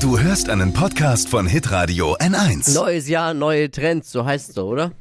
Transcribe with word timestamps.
Du 0.00 0.18
hörst 0.18 0.48
einen 0.48 0.72
Podcast 0.72 1.28
von 1.28 1.46
Hitradio 1.46 2.16
N1. 2.18 2.72
Neues 2.72 3.08
Jahr, 3.08 3.34
neue 3.34 3.70
Trends, 3.70 4.12
so 4.12 4.24
heißt 4.24 4.50
es 4.50 4.54
so, 4.54 4.68
oder? 4.68 4.92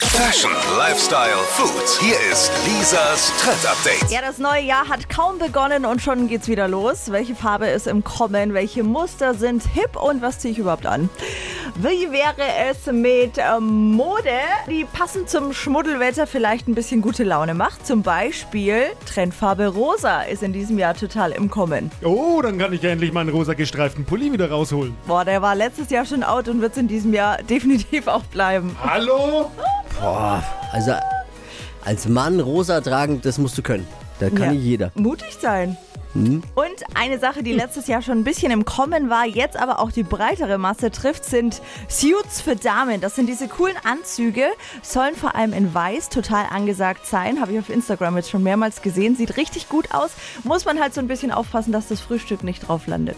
Fashion, 0.00 0.50
Lifestyle, 0.78 1.36
Food. 1.48 2.00
Hier 2.00 2.16
ist 2.30 2.50
Lisas 2.66 3.32
Trend 3.40 3.66
Update. 3.66 4.10
Ja, 4.10 4.20
das 4.20 4.38
neue 4.38 4.62
Jahr 4.62 4.88
hat 4.88 5.08
kaum 5.08 5.38
begonnen 5.38 5.84
und 5.86 6.02
schon 6.02 6.28
geht's 6.28 6.46
wieder 6.48 6.68
los. 6.68 7.10
Welche 7.10 7.34
Farbe 7.34 7.66
ist 7.66 7.86
im 7.86 8.04
Kommen? 8.04 8.54
Welche 8.54 8.82
Muster 8.82 9.34
sind 9.34 9.62
hip 9.72 9.96
und 9.96 10.20
was 10.22 10.38
ziehe 10.38 10.52
ich 10.52 10.58
überhaupt 10.58 10.86
an? 10.86 11.08
Wie 11.76 12.12
wäre 12.12 12.70
es 12.70 12.86
mit 12.86 13.32
ähm, 13.36 13.92
Mode, 13.92 14.30
die 14.70 14.84
passend 14.84 15.28
zum 15.28 15.52
Schmuddelwetter 15.52 16.26
vielleicht 16.28 16.68
ein 16.68 16.74
bisschen 16.76 17.00
gute 17.02 17.24
Laune 17.24 17.52
macht? 17.52 17.84
Zum 17.84 18.02
Beispiel 18.02 18.84
Trendfarbe 19.12 19.66
Rosa 19.66 20.22
ist 20.22 20.44
in 20.44 20.52
diesem 20.52 20.78
Jahr 20.78 20.94
total 20.94 21.32
im 21.32 21.50
Kommen. 21.50 21.90
Oh, 22.04 22.40
dann 22.40 22.58
kann 22.58 22.72
ich 22.72 22.82
ja 22.82 22.90
endlich 22.90 23.12
meinen 23.12 23.28
rosa 23.30 23.54
gestreiften 23.54 24.04
Pulli 24.04 24.32
wieder 24.32 24.50
rausholen. 24.50 24.94
Boah, 25.08 25.24
der 25.24 25.42
war 25.42 25.56
letztes 25.56 25.90
Jahr 25.90 26.04
schon 26.06 26.22
out 26.22 26.46
und 26.46 26.60
wird 26.60 26.72
es 26.72 26.78
in 26.78 26.86
diesem 26.86 27.12
Jahr 27.12 27.38
definitiv 27.50 28.06
auch 28.06 28.22
bleiben. 28.24 28.76
Hallo? 28.80 29.50
Boah, 30.00 30.44
also 30.70 30.92
als 31.84 32.06
Mann 32.08 32.38
rosa 32.38 32.80
tragen, 32.82 33.20
das 33.20 33.36
musst 33.38 33.58
du 33.58 33.62
können. 33.62 33.86
Da 34.20 34.28
kann 34.30 34.42
Ja. 34.42 34.52
nicht 34.52 34.62
jeder. 34.62 34.92
Mutig 34.94 35.36
sein. 35.40 35.76
Und 36.54 36.84
eine 36.94 37.18
Sache, 37.18 37.42
die 37.42 37.52
letztes 37.52 37.86
Jahr 37.88 38.02
schon 38.02 38.18
ein 38.18 38.24
bisschen 38.24 38.52
im 38.52 38.64
Kommen 38.64 39.10
war, 39.10 39.26
jetzt 39.26 39.56
aber 39.56 39.80
auch 39.80 39.90
die 39.90 40.04
breitere 40.04 40.58
Masse 40.58 40.90
trifft, 40.90 41.24
sind 41.24 41.60
Suits 41.88 42.40
für 42.40 42.56
Damen. 42.56 43.00
Das 43.00 43.16
sind 43.16 43.26
diese 43.26 43.48
coolen 43.48 43.76
Anzüge, 43.84 44.46
sollen 44.82 45.16
vor 45.16 45.34
allem 45.34 45.52
in 45.52 45.74
weiß 45.74 46.08
total 46.10 46.46
angesagt 46.50 47.06
sein. 47.06 47.40
Habe 47.40 47.52
ich 47.52 47.58
auf 47.58 47.68
Instagram 47.68 48.16
jetzt 48.16 48.30
schon 48.30 48.42
mehrmals 48.42 48.82
gesehen. 48.82 49.16
Sieht 49.16 49.36
richtig 49.36 49.68
gut 49.68 49.92
aus. 49.92 50.12
Muss 50.44 50.64
man 50.64 50.80
halt 50.80 50.94
so 50.94 51.00
ein 51.00 51.08
bisschen 51.08 51.32
aufpassen, 51.32 51.72
dass 51.72 51.88
das 51.88 52.00
Frühstück 52.00 52.44
nicht 52.44 52.68
drauf 52.68 52.86
landet. 52.86 53.16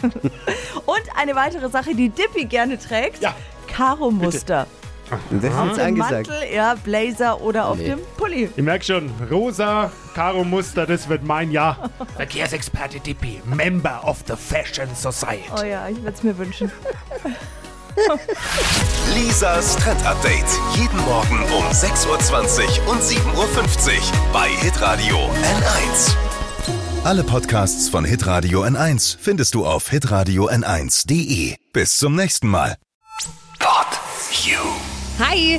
Und 0.02 1.02
eine 1.16 1.34
weitere 1.34 1.68
Sache, 1.70 1.94
die 1.94 2.10
Dippy 2.10 2.44
gerne 2.44 2.78
trägt. 2.78 3.22
Ja. 3.22 3.34
Karo-Muster. 3.68 4.66
Das 5.30 5.44
ist 5.54 5.58
jetzt 5.66 5.78
angesagt. 5.80 6.28
Mantel, 6.28 6.54
ja, 6.54 6.74
Blazer 6.82 7.40
oder 7.40 7.66
auf 7.68 7.78
Nee. 7.78 7.86
dem 7.86 7.98
Pulli. 8.16 8.50
Ich 8.56 8.62
merk 8.62 8.84
schon, 8.84 9.10
rosa, 9.30 9.90
Karo-Muster, 10.14 10.86
das 10.86 11.08
wird 11.08 11.22
mein 11.24 11.50
Jahr. 11.50 11.90
Verkehrsexperte 12.16 13.00
Dippi, 13.00 13.40
Member 13.44 14.00
of 14.04 14.18
the 14.26 14.34
Fashion 14.36 14.88
Society. 14.94 15.44
Oh 15.58 15.62
ja, 15.62 15.88
ich 15.88 15.96
würde 16.02 16.12
es 16.16 16.22
mir 16.22 16.36
wünschen. 16.38 16.70
Lisas 19.14 19.76
Trend 19.76 20.04
Update. 20.06 20.44
Jeden 20.76 20.98
Morgen 21.04 21.40
um 21.56 21.64
6.20 21.72 22.06
Uhr 22.86 22.92
und 22.92 23.02
7.50 23.02 23.16
Uhr 23.36 23.52
bei 24.32 24.48
Hitradio 24.48 25.16
N1. 25.16 26.14
Alle 27.04 27.24
Podcasts 27.24 27.88
von 27.88 28.04
Hitradio 28.04 28.62
N1 28.62 29.16
findest 29.18 29.54
du 29.54 29.66
auf 29.66 29.88
hitradio 29.90 30.48
n1.de. 30.48 31.56
Bis 31.72 31.96
zum 31.96 32.14
nächsten 32.14 32.48
Mal. 32.48 32.76
Pod 33.58 33.86
You. 34.44 34.77
Hi, 35.18 35.58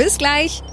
Bis 0.01 0.17
gleich. 0.17 0.63